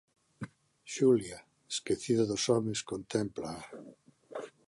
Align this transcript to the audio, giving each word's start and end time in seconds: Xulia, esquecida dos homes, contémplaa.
Xulia, 0.93 1.37
esquecida 1.73 2.23
dos 2.31 2.43
homes, 2.51 2.79
contémplaa. 2.91 3.63